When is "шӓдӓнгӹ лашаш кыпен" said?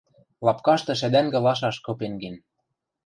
0.99-2.13